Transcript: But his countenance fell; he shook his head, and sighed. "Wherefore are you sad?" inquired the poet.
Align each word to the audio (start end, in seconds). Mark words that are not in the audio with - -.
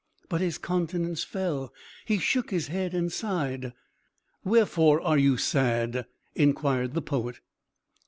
But 0.29 0.41
his 0.41 0.57
countenance 0.57 1.23
fell; 1.23 1.71
he 2.05 2.17
shook 2.17 2.49
his 2.49 2.69
head, 2.69 2.95
and 2.95 3.11
sighed. 3.11 3.71
"Wherefore 4.43 4.99
are 4.99 5.19
you 5.19 5.37
sad?" 5.37 6.07
inquired 6.33 6.95
the 6.95 7.03
poet. 7.03 7.39